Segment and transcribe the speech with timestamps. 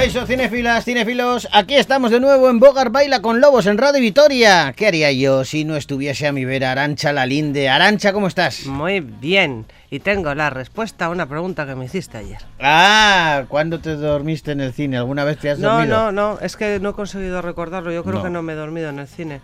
[0.00, 4.74] Eso, cinefilas, cinefilos, aquí estamos de nuevo en Bogar Baila con Lobos en Radio Vitoria.
[4.76, 7.70] ¿Qué haría yo si no estuviese a mi vera Arancha Lalinde?
[7.70, 8.66] Arancha, ¿cómo estás?
[8.66, 12.38] Muy bien, y tengo la respuesta a una pregunta que me hiciste ayer.
[12.60, 14.98] Ah, ¿cuándo te dormiste en el cine?
[14.98, 15.96] ¿Alguna vez te has No, dormido?
[15.96, 18.22] no, no, es que no he conseguido recordarlo, yo creo No.
[18.22, 19.40] que no me he dormido en el cine.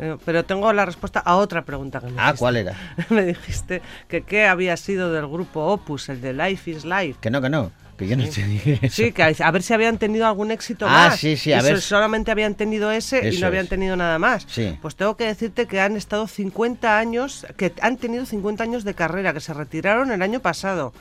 [0.00, 2.34] Eh, Pero tengo la respuesta a otra pregunta que me Ah.
[2.38, 2.74] ¿cuál era?
[3.10, 7.18] me dijiste que qué había sido del grupo Opus, el de Life is Life.
[7.20, 8.96] Que no, que no, que yo no te dije eso.
[8.96, 11.20] Sí, que a ver si habían tenido algún éxito Ah, más.
[11.20, 11.80] sí, sí, a Y ver.
[11.80, 13.68] solamente habían tenido ese y no habían es.
[13.70, 14.46] tenido nada más.
[14.48, 14.76] Sí.
[14.82, 18.94] Pues tengo que decirte que han estado 50 años, que han tenido 50 años de
[18.94, 20.92] carrera, que se retiraron el año pasado,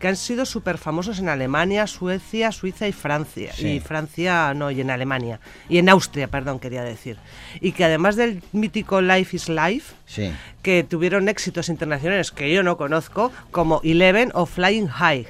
[0.00, 3.52] que han sido súper famosos en Alemania, Suecia, Suiza y Francia.
[3.54, 3.68] Sí.
[3.76, 5.40] Y Francia, no, y en Alemania.
[5.68, 7.16] Y en Austria, perdón, quería decir.
[7.60, 10.30] Y que además del mítico Life is Life, Sí.
[10.62, 15.26] que tuvieron éxitos internacionales que yo no conozco, como Eleven o Flying High.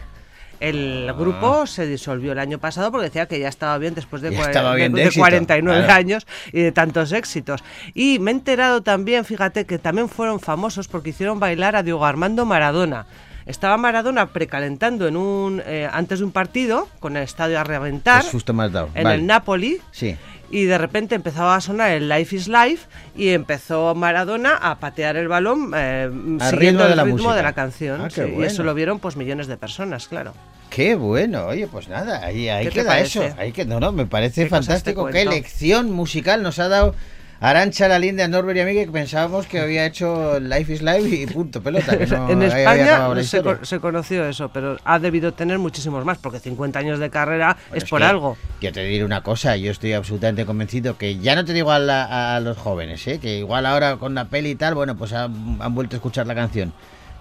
[0.61, 1.13] El Ah.
[1.13, 4.75] grupo se disolvió el año pasado porque decía que ya estaba bien después de, cua-
[4.77, 5.93] bien de de éxito, 49 claro.
[5.99, 7.63] años y de tantos éxitos.
[7.95, 12.05] Y me he enterado también, fíjate, que también fueron famosos porque hicieron bailar a Diego
[12.05, 13.07] Armando Maradona.
[13.47, 18.23] Estaba Maradona precalentando en un eh, antes de un partido con el estadio a reventar
[18.23, 18.91] susto has dado.
[18.95, 19.15] en Vale.
[19.17, 20.17] el Napoli Sí.
[20.51, 25.17] Y de repente empezaba a sonar el Life is Life y empezó Maradona a patear
[25.17, 27.35] el balón eh, siguiendo ritmo de el la ritmo música.
[27.37, 28.01] de la canción.
[28.03, 30.33] Ah, Y eso lo vieron pues millones de personas, claro.
[30.71, 33.25] Qué bueno, oye, pues nada, ahí, ahí ¿Qué te queda eso.
[33.39, 35.07] Ahí que, no, no, me parece ¿Qué cosas te fantástico.
[35.07, 36.95] Qué lección musical nos ha dado
[37.41, 41.09] Arancha Lalinde a Norbert y a mí que pensábamos que había hecho Life is Life
[41.09, 41.97] y punto pelota.
[41.97, 43.23] que no en España la
[43.63, 47.85] se, conoció eso, pero ha debido tener muchísimos más, porque 50 años de carrera Bueno,
[47.85, 48.37] es por algo.
[48.61, 51.79] Yo te diré una cosa, yo estoy absolutamente convencido que ya no te digo a,
[51.79, 53.21] la- a los jóvenes, ¿eh?
[53.21, 56.27] que igual ahora con la peli y tal, bueno, pues han, han vuelto a escuchar
[56.27, 56.73] la canción.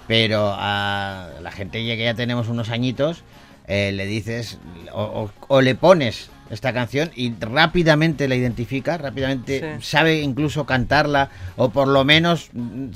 [0.08, 3.24] Pero a la gente ya que ya tenemos unos añitos,
[3.68, 4.58] eh, le dices
[4.94, 9.86] o, o- o le pones esta canción y rápidamente la identifica, rápidamente Sí.
[9.90, 12.50] sabe incluso cantarla o por lo menos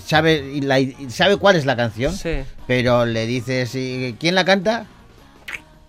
[0.03, 0.79] sabe y la-
[1.09, 2.38] sabe cuál es la canción, Sí.
[2.67, 4.85] pero le dices ¿y ¿quién la canta?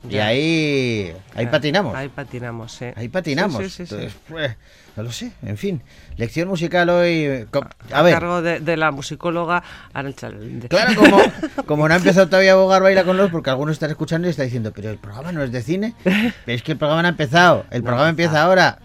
[0.08, 1.94] Y ahí ahí patinamos.
[1.94, 2.86] Ahí patinamos, sí.
[2.96, 3.62] Ahí patinamos.
[3.62, 3.94] Sí, sí, sí.
[3.94, 4.56] Entonces, pues,
[4.96, 5.32] no lo sé.
[5.42, 5.82] En fin,
[6.16, 7.46] lección musical hoy.
[7.92, 9.62] A A ver, cargo de, de la musicóloga
[9.94, 10.68] Lalinde.
[10.68, 11.18] claro, como,
[11.66, 14.30] como no ha empezado todavía a abogar baila con los, porque algunos están escuchando y
[14.32, 15.94] están diciendo, pero el programa no es de cine.
[16.04, 17.64] Pero es que el programa no ha empezado.
[17.70, 18.78] El No programa empieza ahora.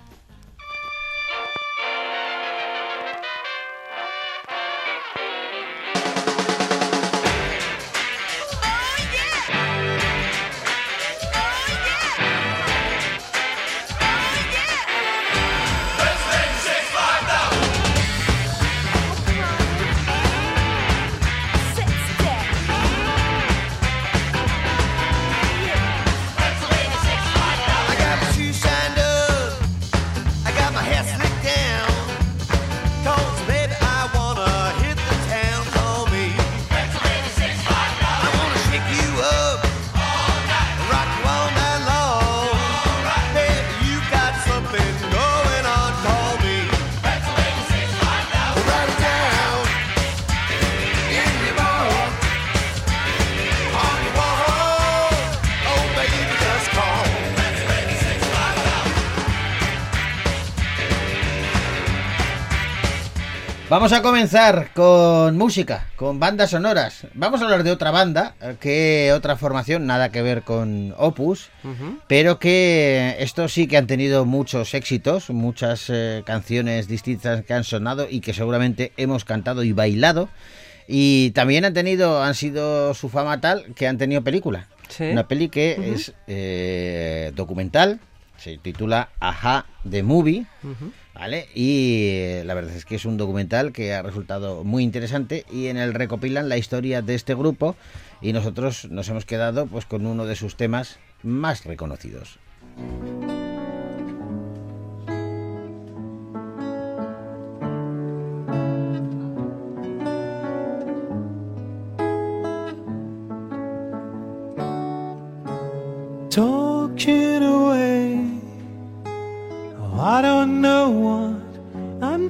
[63.77, 67.05] Vamos a comenzar con música, con bandas sonoras.
[67.13, 71.49] Vamos a hablar de otra banda, eh, que otra formación, nada que ver con Opus,
[71.63, 71.99] Ujú.
[72.07, 77.63] pero que estos sí que han tenido muchos éxitos, muchas eh, canciones distintas que han
[77.63, 80.27] sonado y que seguramente hemos cantado y bailado.
[80.88, 84.65] Y también han tenido, han sido su fama tal que han tenido película.
[84.89, 85.03] Sí.
[85.03, 87.99] Una peli que es eh, documental,
[88.39, 90.47] se titula Aja The Movie.
[90.63, 90.91] Ujú.
[91.17, 91.47] ¿Vale?
[91.55, 95.65] Y eh, la verdad es que es un documental que ha resultado muy interesante y
[95.65, 97.75] en él recopilan la historia de este grupo
[98.21, 102.38] y nosotros nos hemos quedado pues con uno de sus temas más reconocidos.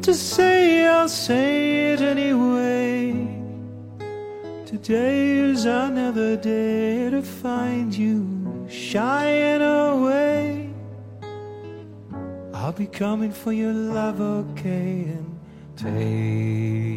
[0.07, 3.12] To say, I'll say it anyway.
[4.65, 10.69] Today is another day to find you shying away.
[12.54, 15.39] I'll be coming for your love, okay, and
[15.75, 16.96] take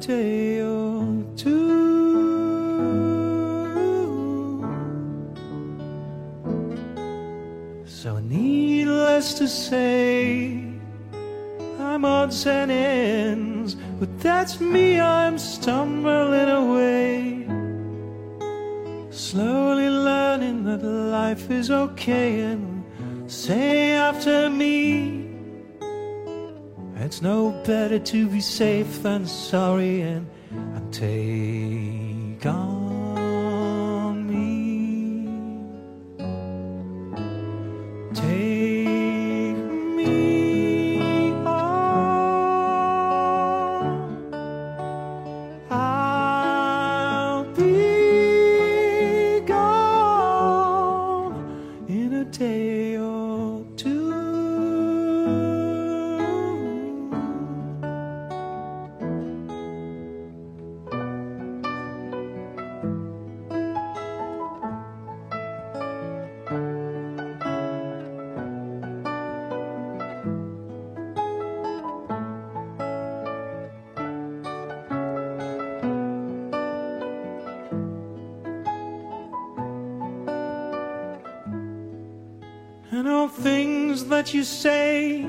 [0.00, 1.58] day or two.
[7.86, 10.62] So, needless to say,
[11.80, 17.46] I'm odds and ends, but that's me, I'm stumbling away.
[19.10, 22.84] Slowly learning that life is okay, and
[23.26, 25.17] say after me,
[27.08, 35.24] it's no better to be safe than sorry, and, and take on me.
[38.12, 39.56] Take
[39.96, 41.88] me on.
[45.70, 50.26] I'll be gone
[51.88, 53.17] in a day or
[84.28, 85.24] that you say.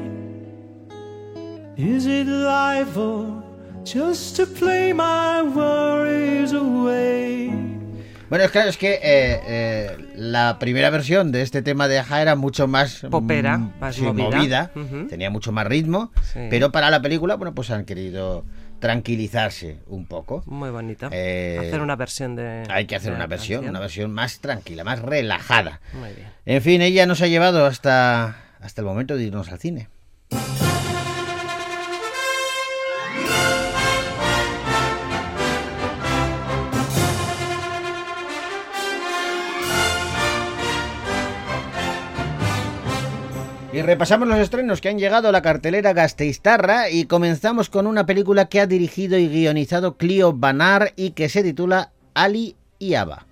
[1.77, 3.41] Is it life or
[3.85, 7.49] just to play my worries away?
[8.29, 12.21] Bueno, es claro, es que eh, eh, la primera versión de este tema de Aja
[12.21, 14.71] era mucho más Popera, mm, más sí, movida.
[14.75, 15.07] Ujú.
[15.07, 16.41] tenía mucho más ritmo, Sí.
[16.49, 18.45] pero para la película, bueno, pues han querido
[18.79, 20.43] tranquilizarse un poco.
[20.45, 21.09] Muy bonito.
[21.11, 22.65] Eh, hacer una versión de.
[22.69, 23.69] Hay que hacer una versión, canción.
[23.71, 25.79] una versión más tranquila, más relajada.
[25.93, 26.27] Muy bien.
[26.45, 29.89] En fin, ella nos ha llevado hasta, hasta el momento de irnos al cine.
[43.71, 48.05] Y repasamos los estrenos que han llegado a la cartelera Gasteiztarra y comenzamos con una
[48.05, 53.28] película que ha dirigido y guionizado Clio Banar y que se titula Ali y Ava.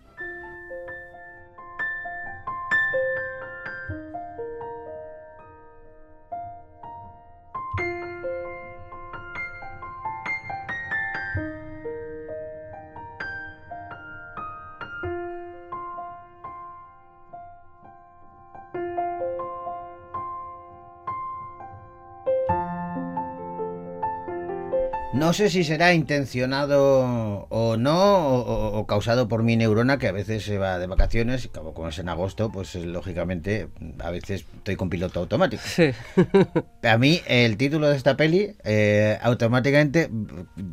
[25.13, 27.95] No sé si será intencionado o no,
[28.27, 31.47] o, o- o causado por mi neurona, que a veces se va de vacaciones, y
[31.47, 33.69] como, es en agosto, pues eh, lógicamente
[33.99, 35.63] a veces estoy con piloto automático.
[35.65, 35.91] Sí.
[36.83, 40.09] A mí el título de esta peli, eh, automáticamente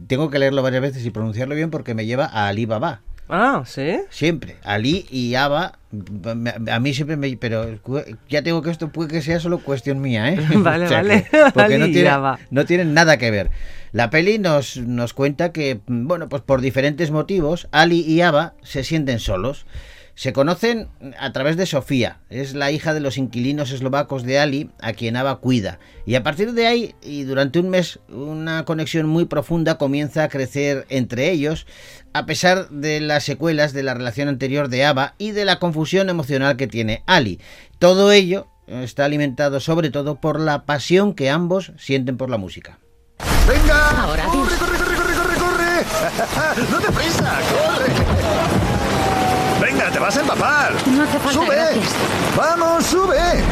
[0.08, 3.00] tengo que leerlo varias veces y pronunciarlo bien porque me lleva a Ali Baba.
[3.28, 4.00] ah, sí.
[4.10, 4.56] Siempre.
[4.64, 5.36] Ali y mm,
[6.70, 7.36] a mí siempre me...
[7.36, 7.78] Pero
[8.28, 10.38] ya tengo que esto puede que sea solo cuestión mía, ¿eh?
[10.56, 11.26] Vale, vale.
[11.30, 12.10] que- porque no tiene,
[12.50, 13.50] no tienen nada que ver.
[13.92, 18.54] La peli nos, nos cuenta que, mm, bueno, pues por diferentes motivos, Ali y Ava
[18.62, 19.66] se sienten solos.
[20.16, 24.70] Se conocen a través de Sofía, es la hija de los inquilinos eslovacos de Ali,
[24.80, 25.80] a quien Ava cuida.
[26.06, 30.28] Y a partir de ahí, y durante un mes, una conexión muy profunda comienza a
[30.28, 31.66] crecer entre ellos,
[32.12, 36.08] a pesar de las secuelas de la relación anterior de Ava y de la confusión
[36.08, 37.40] emocional que tiene Ali.
[37.80, 42.78] Todo ello está alimentado sobre todo por la pasión que ambos sienten por la música.
[43.48, 44.02] ¡Venga!
[44.02, 46.70] Ahora, ¡Corre, corre, corre, corre, corre, corre!
[46.70, 47.40] ¡No te prisa!
[47.50, 48.23] ¡Corre!
[49.94, 50.72] ¡Venga, te vas a empapar!
[50.86, 51.54] No hace falta, ¡Sube!
[51.54, 51.94] gracias.
[52.36, 53.44] ¡Vamos, sube!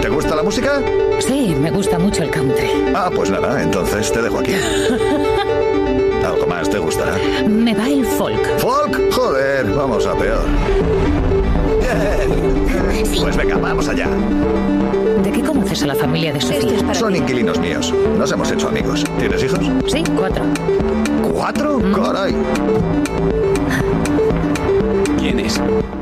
[0.00, 0.82] ¿Te gusta la música?
[1.18, 2.92] Sí, me gusta mucho el country.
[2.94, 4.54] Ah, pues nada, entonces te dejo aquí.
[6.24, 7.16] ¿Algo más te gustará?
[7.46, 8.58] Me va el folk.
[8.58, 9.12] ¿Folk?
[9.12, 10.44] Joder, vamos a peor.
[13.20, 14.08] Pues venga, vamos allá.
[15.50, 16.94] ¿De qué conoces a la familia de Sofía?
[16.94, 17.92] Son inquilinos míos.
[18.16, 19.02] Nos hemos hecho amigos.
[19.18, 19.58] ¿Tienes hijos?
[19.88, 20.44] Sí, cuatro.
[21.32, 21.80] ¿Cuatro?
[21.92, 22.36] Caray.
[25.18, 25.60] ¿Quién es?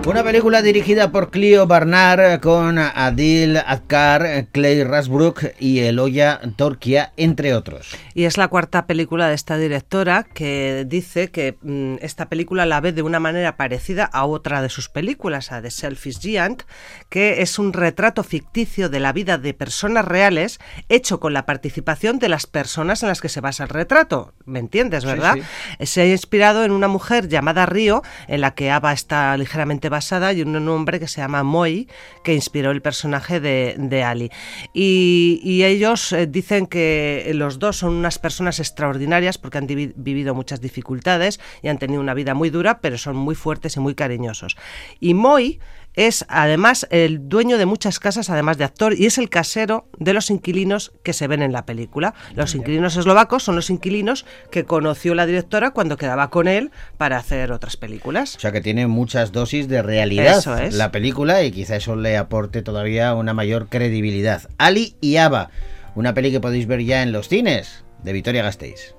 [0.08, 7.54] Una película dirigida por Clio Barnard con Adil Adkar, Clay Rasbrook y Eloya Torquia, entre
[7.54, 7.94] otros.
[8.14, 12.80] Y es la cuarta película de esta directora que dice que mm, esta película la
[12.80, 16.62] ve de una manera parecida a otra de sus películas, a The Selfish Giant,
[17.10, 22.18] que es un retrato ficticio de la vida de personas reales hecho con la participación
[22.18, 24.32] de las personas en las que se basa el retrato.
[24.46, 25.36] ¿Me entiendes, verdad?
[25.82, 29.97] Se ha inspirado en una mujer llamada Río, en la que Ava está ligeramente basada,
[30.34, 31.86] y un hombre que se llama Moi,
[32.22, 34.30] que inspiró el personaje de, Ali.
[34.72, 40.60] Y, ellos eh, dicen que los dos son unas personas extraordinarias porque han vivido muchas
[40.60, 44.56] dificultades y han tenido una vida muy dura, pero son muy fuertes y muy cariñosos.
[45.00, 45.58] Y Moi
[45.94, 50.12] es además el dueño de muchas casas, además de actor, y es el casero de
[50.12, 52.14] los inquilinos que se ven en la película.
[52.34, 57.16] Los inquilinos eslovacos son los inquilinos que conoció la directora cuando quedaba con él para
[57.16, 58.36] hacer otras películas.
[58.36, 60.74] O sea que tiene muchas dosis de realidad Eso es.
[60.74, 64.42] la película y quizá eso le aporte todavía una mayor credibilidad.
[64.58, 65.50] Ali y Ava,
[65.94, 68.94] una peli que podéis ver ya en los cines de Vitoria Gasteiz.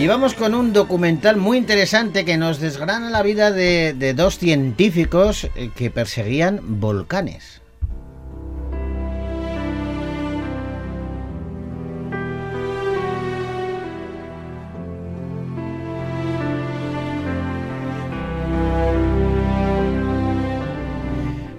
[0.00, 4.38] Y vamos con un documental muy interesante que nos desgrana la vida de, de dos
[4.38, 7.60] científicos eh, que perseguían volcanes.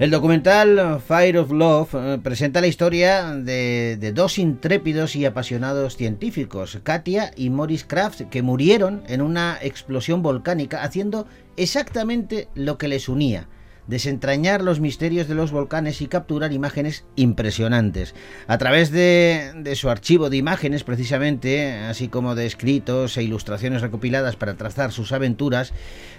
[0.02, 5.96] El documental Fire of Love eh, presenta la historia de, de dos intrépidos y apasionados
[5.96, 12.88] científicos, Katia y Maurice Kraft, que murieron en una explosión volcánica haciendo exactamente lo que
[12.88, 13.48] les unía,
[13.88, 18.16] desentrañar los misterios de los volcanes y capturar imágenes impresionantes.
[18.48, 24.36] A través de, su archivo de imágenes, precisamente, así como de escritos e ilustraciones recopiladas
[24.36, 25.74] para trazar sus aventuras,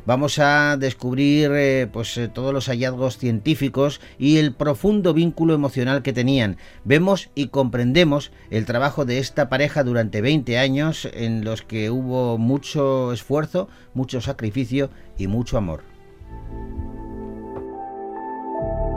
[0.06, 6.02] vamos a descubrir eh, pues, eh, todos los hallazgos científicos y el profundo vínculo emocional
[6.02, 6.56] que tenían.
[6.84, 12.38] Vemos y comprendemos el trabajo de esta pareja durante 20 años en los que hubo
[12.38, 15.82] mucho esfuerzo, mucho sacrificio y mucho amor.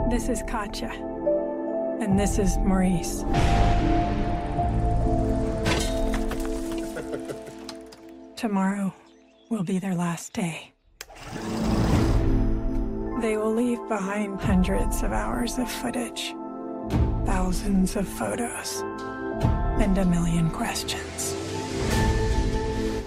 [0.08, 0.90] This is Katya.
[2.00, 3.22] And this is Maurice.
[8.36, 8.94] Tomorrow
[9.50, 10.72] will be their last day.
[13.20, 16.32] They will leave behind hundreds of hours of footage,
[17.24, 18.82] thousands of photos,
[19.80, 21.45] and a million questions.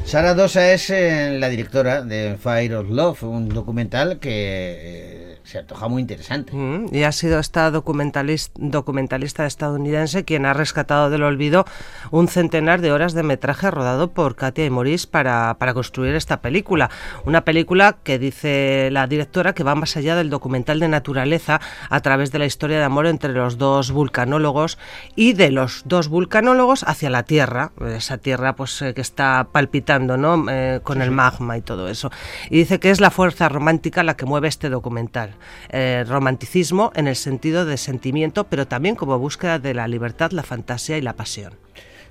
[0.09, 5.59] Sara Dosa es eh, la directora de Fire of Love, un documental que eh, se
[5.59, 6.51] antoja muy interesante.
[6.51, 11.65] Mm, Y ha sido esta documentalista, documentalista estadounidense quien ha rescatado del olvido
[12.09, 16.41] un centenar de horas de metraje rodado por Katia y Maurice para, para construir esta
[16.41, 16.89] película.
[17.25, 21.61] Una película que dice la directora que va más allá del documental de naturaleza
[21.91, 24.79] a través de la historia de amor entre los dos vulcanólogos
[25.15, 29.98] y de los dos vulcanólogos hacia la Tierra, esa Tierra pues eh, que está palpitando
[30.07, 30.45] ¿no?
[30.49, 32.11] Eh, con el magma y todo eso.
[32.49, 35.35] Y dice que es la fuerza romántica la que mueve este documental.
[35.69, 40.43] Eh, romanticismo en el sentido de sentimiento, pero también como búsqueda de la libertad, la
[40.43, 41.53] fantasía y la pasión.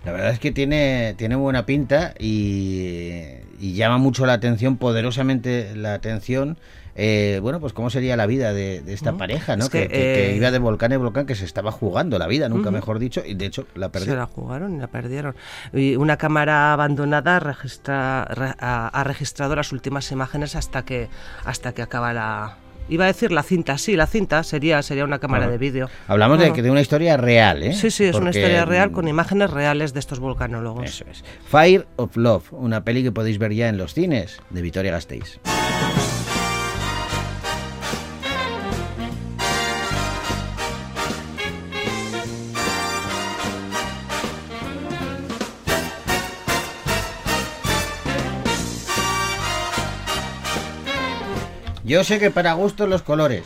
[0.05, 3.25] La verdad es que tiene, tiene buena pinta y,
[3.59, 6.57] y llama mucho la atención, poderosamente la atención.
[7.01, 9.65] Eh, bueno, pues cómo sería la vida de, de esta pareja, ¿no?
[9.65, 12.19] Es que, que, que- que eh, iba de volcán en volcán, que se estaba jugando
[12.19, 12.73] la vida, nunca Ujú.
[12.77, 14.17] mejor dicho, y de hecho la Se perdió.
[14.17, 15.37] la jugaron y la perdieron.
[15.73, 21.09] Y una cámara abandonada registra, re- ha, ha registrado las últimas imágenes hasta que,
[21.45, 22.57] hasta que acaba la...
[22.91, 25.91] Iba a decir la cinta, sí, la cinta sería, sería una cámara Bueno, de vídeo.
[26.09, 26.55] Hablamos de, Bueno.
[26.55, 27.75] que de una historia real, ¿eh?
[27.75, 30.85] Sí, sí, es una Porque, historia real mm, con imágenes reales de estos volcanólogos.
[30.87, 31.23] Eso es.
[31.47, 35.39] Fire of Love, una peli que podéis ver ya en los cines de Vitoria Gasteiz.
[51.89, 53.45] Yo sé que para gustos los colores.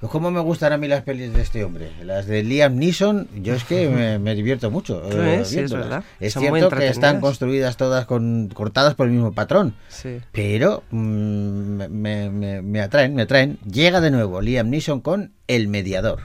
[0.00, 1.90] Pues ¿Cómo me gustan a mí las pelis de este hombre?
[2.04, 5.02] Las de Liam Neeson, yo es que me, me divierto mucho.
[5.10, 6.04] Eh, sí, es verdad.
[6.20, 9.74] Es cierto que están construidas todas con cortadas por el mismo patrón.
[9.88, 10.20] Sí.
[10.32, 12.30] Pero mm, me-
[12.62, 13.58] me atraen, me atraen.
[13.64, 16.20] Llega de nuevo Liam Neeson con El Mediador.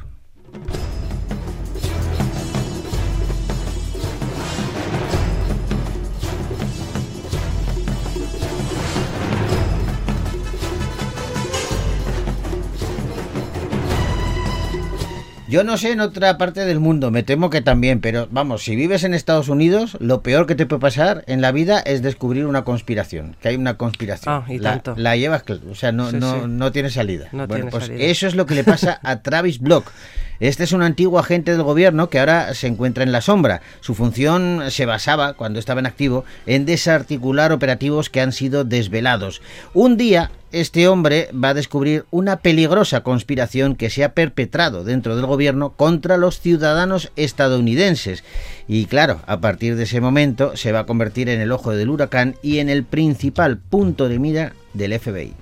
[15.50, 18.76] Yo no sé en otra parte del mundo, me temo que también, pero vamos, si
[18.76, 22.46] vives en Estados Unidos, lo peor que te puede pasar en la vida es descubrir
[22.46, 24.32] una conspiración, que hay una conspiración.
[24.36, 24.94] Ah, y la, tanto.
[24.96, 26.40] la llevas, o sea, no, Sí, no, sí.
[26.48, 27.30] no tiene salida.
[27.32, 28.04] No bueno, tiene pues salida.
[28.06, 29.92] eso es lo que le pasa a Travis Block.
[30.40, 33.62] Este es un antiguo agente del gobierno que ahora se encuentra en la sombra.
[33.82, 39.42] Su función se basaba, cuando estaba en activo, en desarticular operativos que han sido desvelados.
[39.74, 45.18] Un día, este hombre va a descubrir una peligrosa conspiración que se ha perpetrado dentro
[45.18, 48.24] del gobierno contra los ciudadanos estadounidenses.
[48.66, 51.90] Y claro, a partir de ese momento se va a convertir en el ojo del
[51.90, 55.34] huracán y en el principal punto de mira del FBI.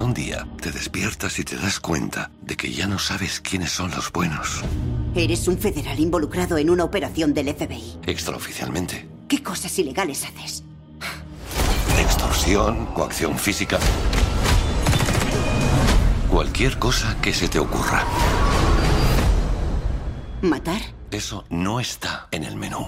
[0.00, 3.90] Un día te despiertas y te das cuenta de que ya no sabes quiénes son
[3.90, 4.62] los buenos.
[5.14, 7.98] Eres un federal involucrado en una operación del FBI.
[8.06, 9.08] Extraoficialmente.
[9.28, 10.62] ¿Qué cosas ilegales haces?
[11.98, 13.78] Extorsión, coacción física.
[16.30, 18.04] Cualquier cosa que se te ocurra.
[20.42, 20.80] ¿Matar?
[21.10, 22.86] Eso no está en el menú.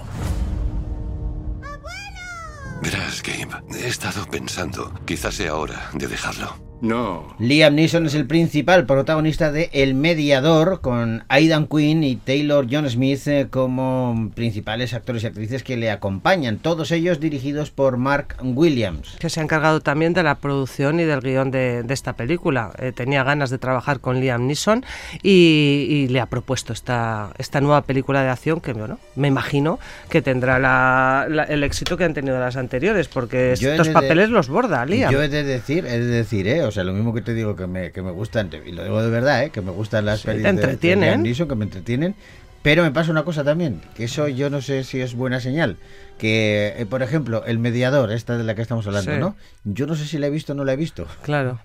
[2.81, 6.70] Verás, Gabe, he estado pensando, quizás sea hora de dejarlo.
[6.81, 7.27] No.
[7.39, 12.89] Liam Neeson es el principal protagonista de El Mediador, con Aidan Quinn y Taylor John
[12.89, 18.35] Smith eh, como principales actores y actrices que le acompañan, todos ellos dirigidos por Mark
[18.43, 19.15] Williams.
[19.19, 22.71] que se ha encargado también de la producción y del guion de, de esta película.
[22.79, 24.83] Eh, tenía ganas de trabajar con Liam Neeson
[25.21, 29.79] y, y le ha propuesto esta, esta nueva película de acción que bueno, me imagino
[30.09, 33.93] que tendrá la- la- el éxito que han tenido las anteriores, porque Yo estos de-
[33.93, 35.11] papeles los borda, Liam.
[35.11, 37.55] Yo he de decir, he de decir, eh, o sea, lo mismo que te digo
[37.55, 40.21] que me, que me gustan, y lo digo de verdad, eh, que me gustan las
[40.21, 41.09] Sí, de- de, entretienen.
[41.09, 42.15] Liam Neeson, que me entretienen,
[42.63, 45.77] pero me pasa una cosa también, que eso yo no sé si es buena señal,
[46.17, 49.19] que, eh, por ejemplo, El Mediador, esta de la que estamos hablando, Sí.
[49.19, 49.35] ¿no?
[49.65, 51.07] Yo no sé si la he visto o no la he visto.
[51.23, 51.59] Claro.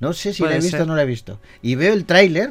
[0.00, 0.82] No sé si Puede la he visto ser.
[0.82, 1.38] o no la he visto.
[1.62, 2.50] Y veo el tráiler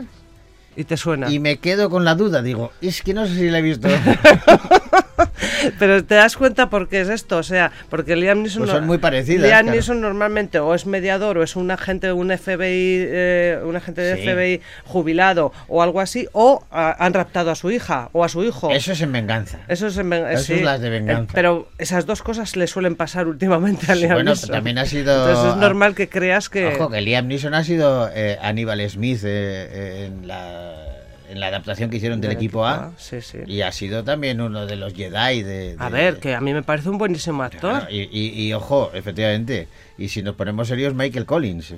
[0.76, 1.30] Y te suena.
[1.32, 2.42] y me quedo con la duda.
[2.42, 3.88] Digo, es que no sé si la he visto.
[5.80, 8.86] Pero te das cuenta por qué es esto, o sea, porque Liam Neeson Pues son
[8.86, 9.72] muy parecidas, Liam claro.
[9.76, 12.66] Neeson normalmente o es mediador o es un agente de un FBI,
[13.08, 14.22] eh, un agente de Sí.
[14.24, 18.44] FBI jubilado o algo así, o ah, han raptado a su hija o a su
[18.44, 18.70] hijo.
[18.72, 19.60] Eso es en venganza.
[19.68, 21.24] Eso es, en ven- Eso es las de venganza.
[21.24, 24.50] Eh, pero esas dos cosas le suelen pasar últimamente a Sí, Liam bueno, Neeson.
[24.52, 26.68] también ha sido- Entonces es normal que creas que...
[26.68, 29.28] Ojo, que Liam Neeson ha sido eh, Aníbal Smith eh,
[29.72, 30.95] eh, en, la,
[31.36, 32.92] en la adaptación que hicieron del, Del equipo equipo A.
[32.98, 33.40] Sí, sí.
[33.46, 35.76] Y ha sido también uno de los Jedi de...
[35.78, 37.72] A ver, que a mí me parece un buenísimo actor.
[37.72, 39.68] Claro, y, y- y ojo, efectivamente.
[39.98, 41.74] Y si nos ponemos serios, Michael Collins.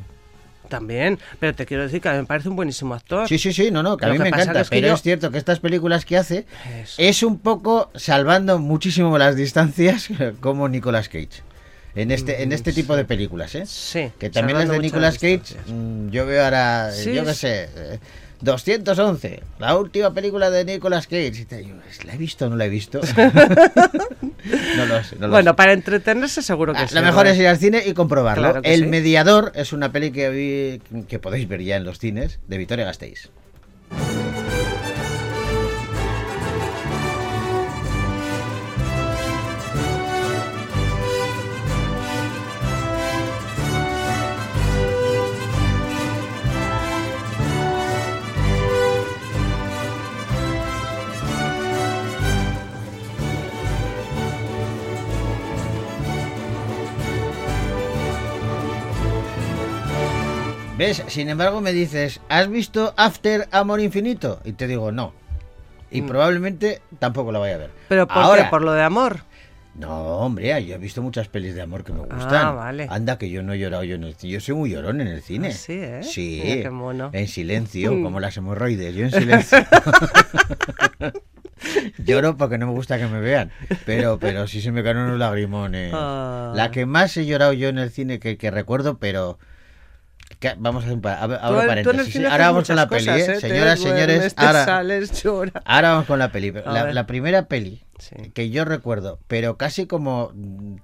[0.69, 3.27] También, pero te quiero decir que a mí me parece un buenísimo actor.
[3.27, 4.59] Sí, sí, sí, no, no, que a mí que me encanta.
[4.61, 6.45] es que pero yo- es cierto que estas películas que hace
[6.83, 6.95] Eso.
[7.01, 10.09] es un poco salvando muchísimo las distancias
[10.41, 11.41] como Nicolas Cage.
[11.95, 13.65] En este, en este tipo de películas, ¿eh?
[13.65, 17.33] Sí, Que también las salvando de Nicolas Cage, mm, yo veo ahora, Sí, yo qué
[17.33, 17.69] sé,
[18.41, 21.33] 211, la última película de Nicolas Cage.
[21.41, 23.01] Y te digo, ¿la he visto o no la he visto?
[24.77, 25.55] no lo sé, no lo Bueno, sé.
[25.55, 26.95] para entretenerse seguro que Ah, sí.
[26.95, 28.43] lo mejor es ir al cine y comprobarlo.
[28.43, 28.85] Claro El sí.
[28.87, 32.85] Mediador es una peli que, vi- que podéis ver ya en los cines de Victoria
[32.85, 33.29] Gasteiz.
[60.77, 61.03] ¿Ves?
[61.07, 64.39] Sin embargo, me dices, ¿has visto After Amor Infinito?
[64.45, 65.11] Y te digo, no.
[65.89, 67.69] Y probablemente tampoco la vaya a ver.
[67.69, 67.85] Mm.
[67.89, 68.49] ¿Pero por Ahora, qué?
[68.51, 69.21] ¿Por lo de amor?
[69.73, 72.45] No, hombre, yo he visto muchas pelis de amor que me gustan.
[72.45, 72.87] Ah, vale.
[72.91, 74.33] Anda, que yo no he llorado yo en el cine.
[74.33, 75.47] Yo soy muy llorón en el cine.
[75.49, 76.03] Ah, sí, ¿eh?
[76.03, 76.41] Sí.
[76.43, 77.09] Mira qué mono.
[77.13, 78.93] En silencio, como las hemorroides.
[78.93, 79.57] Yo en silencio.
[81.97, 83.51] Lloro porque no me gusta que me vean.
[83.85, 85.91] Pero, pero sí se me caen unos lagrimones.
[85.95, 86.53] Ah.
[86.55, 89.39] La que más he llorado yo en el cine que, que recuerdo, pero.
[90.57, 92.25] Vamos a hacer un pa- abro Tú, tú en el paréntesis.
[92.25, 93.39] Ahora vamos con la peli, ¿eh?
[93.39, 94.33] Señoras, duermes, señores.
[94.37, 95.23] Ahora, sales.
[95.65, 96.53] Ahora vamos con la peli.
[96.65, 98.15] A La, primera peli Sí.
[98.33, 100.31] que yo recuerdo, pero casi como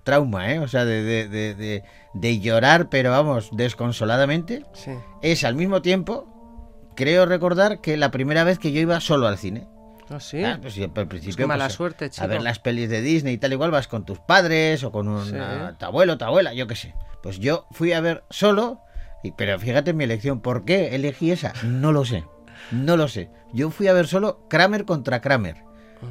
[0.04, 0.60] trauma, ¿eh?
[0.60, 4.92] O sea, de, de, de, llorar, pero vamos, desconsoladamente, Sí.
[5.22, 9.38] es al mismo tiempo, creo recordar que la primera vez que yo iba solo al
[9.38, 9.68] cine.
[10.10, 10.44] ¿Ah, sí?
[10.44, 12.28] Ah, pues, al principio, qué mala pues, suerte, A chico.
[12.28, 15.26] ver las pelis de Disney y tal, igual vas con tus padres o con un
[15.26, 15.36] Sí.
[15.80, 16.94] tu abuelo, tu abuela, yo qué sé.
[17.22, 18.82] Pues yo fui a ver solo,
[19.24, 21.54] y, pero fíjate mi elección, ¿por qué elegí esa?
[21.64, 22.24] No lo sé,
[22.72, 23.30] no lo sé.
[23.54, 25.58] Yo fui a ver solo Kramer contra Kramer.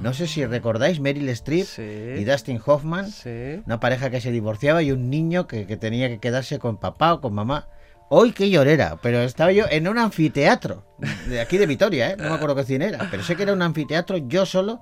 [0.00, 1.82] No sé si recordáis Meryl Streep Sí.
[1.82, 3.60] y Dustin Hoffman, Sí.
[3.66, 7.12] una pareja que se divorciaba y un niño que, que tenía que quedarse con papá
[7.12, 7.68] o con mamá.
[8.08, 10.84] Hoy qué llorera, pero estaba yo en un anfiteatro
[11.28, 12.16] de aquí de Vitoria, ¿eh?
[12.16, 14.80] no me acuerdo qué cine era, pero sé que era un anfiteatro yo solo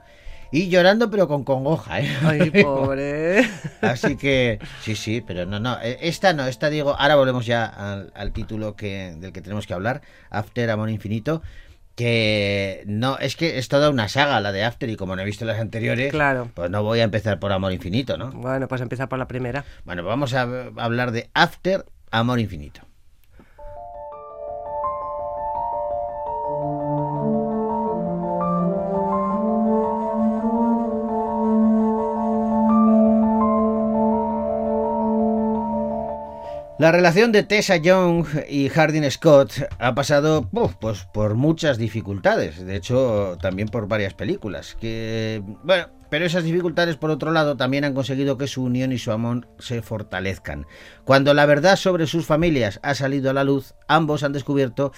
[0.53, 2.01] y llorando pero con congoja.
[2.01, 2.09] ¿eh?
[2.25, 3.49] Ay, pobre.
[3.81, 7.65] Así que sí, sí, pero no, no, eh, esta no, esta digo, ahora volvemos ya
[7.67, 11.43] al, al título que, del que tenemos que hablar, After Amor Infinito,
[11.97, 15.25] que no, es que es toda una saga la de After y como no he
[15.25, 16.51] visto las anteriores, Claro.
[16.55, 18.31] pues no voy a empezar por Amor Infinito, ¿no?
[18.33, 19.65] Bueno, pues empieza por la primera.
[19.85, 20.43] Bueno, vamos a
[20.77, 22.81] hablar de After Amor Infinito.
[36.81, 40.49] La relación de Tessa Young y Hardin Scott ha pasado
[40.81, 44.79] pues, por muchas dificultades, de hecho también por varias películas.
[44.81, 48.99] Que, bueno, pero esas dificultades por otro lado también han conseguido que su unión y
[48.99, 50.65] su amor se fortalezcan.
[51.05, 54.91] Cuando la verdad sobre sus familias ha salido a la luz, ambos han descubierto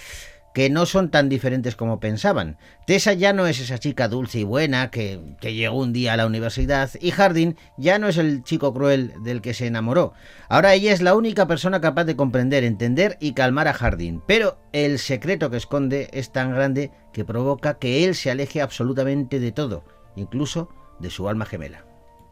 [0.53, 2.57] que no son tan diferentes como pensaban.
[2.85, 6.17] Tessa ya no es esa chica dulce y buena que, que, llegó un día a
[6.17, 10.13] la universidad y Hardin ya no es el chico cruel del que se enamoró.
[10.49, 14.21] Ahora ella es la única persona capaz de comprender, entender y calmar a Hardin.
[14.27, 19.39] Pero el secreto que esconde es tan grande que provoca que él se aleje absolutamente
[19.39, 19.83] de todo,
[20.15, 21.85] incluso de su alma gemela.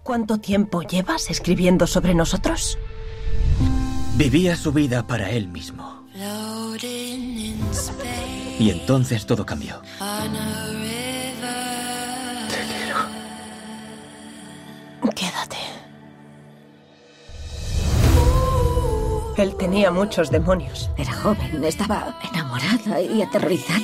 [0.03, 2.77] ¿Cuánto tiempo llevas escribiendo sobre nosotros?
[4.15, 6.07] Vivía su vida para él mismo.
[8.61, 9.81] Y entonces todo cambió.
[15.15, 15.57] Quédate.
[19.37, 20.91] Él tenía muchos demonios.
[20.95, 23.79] Era joven, estaba enamorada y aterrorizada.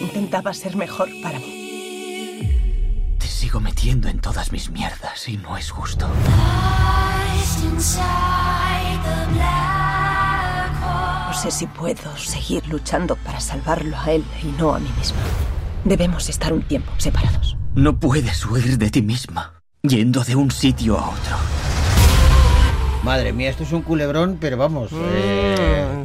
[0.00, 3.16] Intentaba ser mejor para mí.
[3.18, 6.08] Te sigo metiendo en todas mis mierdas y no es justo.
[11.40, 15.18] Sé si puedo seguir luchando para salvarlo a él y no a mí misma.
[15.84, 17.56] Debemos estar un tiempo separados.
[17.76, 21.57] No puedes huir de ti misma, yendo de un sitio a otro.
[23.04, 24.90] Madre mía, esto es un culebrón, pero vamos.
[24.92, 25.54] eh,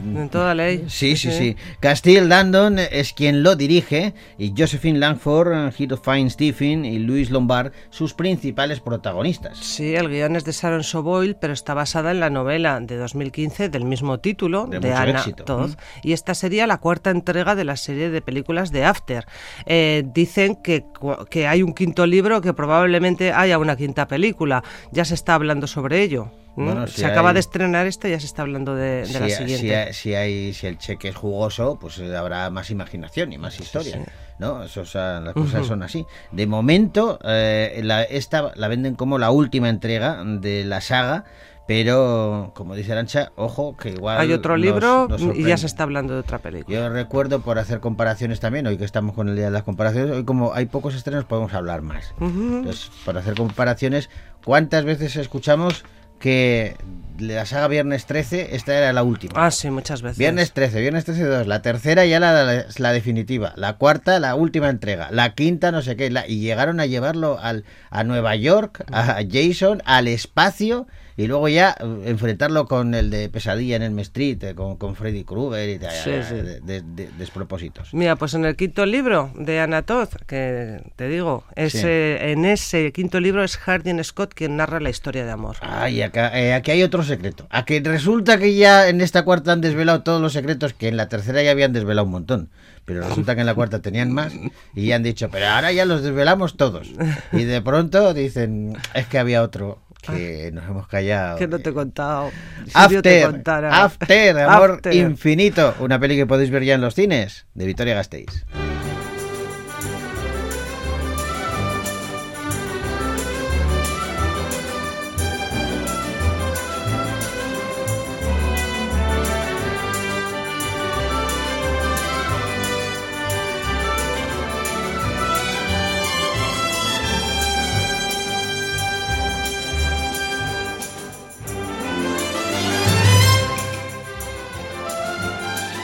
[0.03, 0.85] Mm, en toda ley.
[0.87, 1.55] Sí, sí, sí.
[1.79, 7.71] Castile Landon es quien lo dirige y Josephine Langford, Hero Fine Stephen y Luis Lombard
[7.89, 9.57] sus principales protagonistas.
[9.57, 13.69] Sí, el guion es de Sharon Soboil, pero está basada en la novela de 2015
[13.69, 15.45] del mismo título, De Anna éxito.
[15.45, 15.69] Todd.
[15.71, 16.07] Mm.
[16.07, 19.25] Y esta sería la cuarta entrega de la serie de películas de After.
[19.65, 20.85] Eh, dicen que,
[21.29, 24.63] que hay un quinto libro, que probablemente haya una quinta película.
[24.91, 26.31] Ya se está hablando sobre ello.
[26.55, 26.65] ¿M?
[26.65, 29.13] Bueno, si se acaba de estrenar esta y ya se está hablando de, de Si,
[29.13, 29.93] la si siguiente.
[29.93, 33.93] si hay- si el cheque es jugoso, pues eh, habrá más imaginación y más historia.
[33.97, 34.11] sí.
[34.39, 34.63] ¿no?
[34.63, 36.05] Eso, o sea, las cosas son así.
[36.31, 41.23] De momento, eh, la, esta la venden como la última entrega de la saga,
[41.67, 44.19] pero como dice Arancha, ojo, que igual.
[44.19, 46.75] Hay otro nos- libro nos y ya se está hablando de otra película.
[46.77, 50.11] Yo recuerdo por hacer comparaciones también, hoy que estamos con el día de las comparaciones,
[50.15, 52.13] hoy como hay pocos estrenos podemos hablar más.
[52.17, 52.27] Ujú.
[52.57, 54.09] Entonces, para hacer comparaciones,
[54.43, 55.85] ¿cuántas veces escuchamos
[56.23, 56.77] que
[57.19, 59.33] la saga Viernes 13, esta era la última?
[59.45, 60.17] Ah, sí, muchas veces.
[60.17, 64.33] Viernes 13, Viernes 13 2, la tercera ya la, la, la definitiva, la cuarta la
[64.35, 68.37] última entrega, la quinta no sé qué, la- y llegaron a llevarlo al, a Nueva
[68.37, 73.83] York, a Jason, al espacio, y luego ya eh, enfrentarlo con el de Pesadilla en
[73.83, 76.35] el Street, eh, con, con Freddy Krueger y tal, Sí, sí.
[76.35, 77.93] de- de- de- despropósitos.
[77.93, 81.81] Mira, pues en el quinto libro de Anatoth, que te digo, es, Sí.
[81.83, 85.57] eh, en ese quinto libro es Hardin Scott quien narra la historia de amor.
[85.61, 87.45] Ay, acá, eh, aquí hay otro secreto.
[87.49, 90.97] A que resulta que ya en esta cuarta han desvelado todos los secretos que en
[90.97, 92.49] la tercera ya habían desvelado un montón.
[92.85, 94.33] Pero resulta que en la cuarta tenían más
[94.75, 96.91] y han dicho, pero ahora ya los desvelamos todos.
[97.31, 101.37] Y de pronto dicen, es que había otro que nos hemos callado.
[101.37, 102.31] Que no te he contado.
[102.65, 103.83] Si yo te After, contara.
[103.83, 104.93] After, Amor After.
[104.93, 108.45] Infinito, una peli que podéis ver ya en los cines, de Victoria Gasteiz.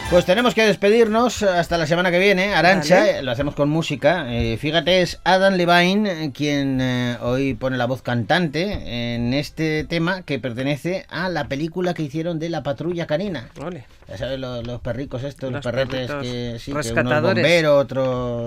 [0.09, 2.55] Pues tenemos que despedirnos hasta la semana que viene.
[2.55, 3.19] Arancha, Vale.
[3.19, 4.25] eh, lo hacemos con música.
[4.33, 9.83] Eh, fíjate, es Adam Levine eh, quien eh, hoy pone la voz cantante en este
[9.83, 13.49] tema que pertenece a la película que hicieron de la patrulla canina.
[13.63, 13.85] Ole.
[14.09, 17.77] Ya sabes, los, los perricos estos, los, Los perretes que sí, que uno es bombero,
[17.77, 18.45] otro...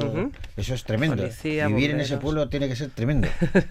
[0.57, 1.23] Eso es tremendo.
[1.23, 3.29] Policía, Vivir en ese pueblo tiene que ser tremendo.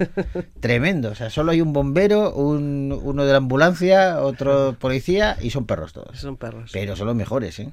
[0.61, 1.09] tremendo.
[1.09, 5.65] O sea, solo hay un bombero, un, uno de la ambulancia, otro policía y son
[5.65, 6.17] perros todos.
[6.17, 6.71] Son perros.
[6.71, 7.71] Pero son los mejores, ¿eh?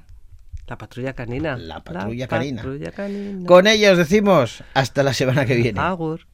[0.67, 1.57] La patrulla canina.
[1.57, 2.61] La patrulla canina.
[2.61, 3.47] patrulla canina.
[3.47, 5.79] Con ellos decimos hasta la semana que viene.
[5.79, 6.27] Agur.